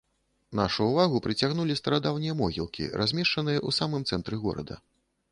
Нашу 0.59 0.85
ўвагу 0.91 1.17
прыцягнулі 1.25 1.75
старадаўнія 1.81 2.33
могілкі, 2.39 2.87
размешчаныя 3.01 3.59
ў 3.67 3.79
самым 3.81 4.07
цэнтры 4.13 4.35
горада. 4.47 4.79